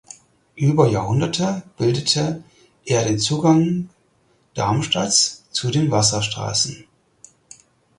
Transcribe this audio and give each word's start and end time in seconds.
Über 0.55 0.87
Jahrhunderte 0.89 1.61
bildete 1.77 2.43
er 2.85 3.05
den 3.05 3.19
Zugang 3.19 3.89
Darmstadts 4.55 5.43
zu 5.51 5.69
den 5.69 5.91
Wasserstraßen. 5.91 6.85